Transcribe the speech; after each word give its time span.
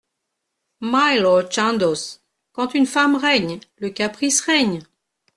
My 0.93 1.19
Lord 1.19 1.51
Chandos, 1.51 2.21
quand 2.53 2.73
une 2.73 2.87
femme 2.87 3.15
règne, 3.17 3.59
le 3.77 3.91
caprice 3.91 4.41
règne. 4.41 4.81